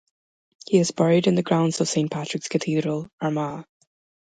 He 0.65 0.79
is 0.79 0.89
buried 0.89 1.27
in 1.27 1.35
the 1.35 1.43
grounds 1.43 1.79
of 1.79 1.87
Saint 1.87 2.09
Patrick's 2.09 2.47
Cathedral, 2.47 3.07
Armagh. 3.21 3.65